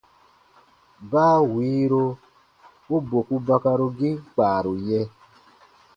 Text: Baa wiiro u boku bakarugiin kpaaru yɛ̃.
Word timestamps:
Baa 1.11 1.37
wiiro 1.53 2.01
u 2.95 2.97
boku 3.09 3.35
bakarugiin 3.47 4.17
kpaaru 4.31 4.73
yɛ̃. 4.87 5.07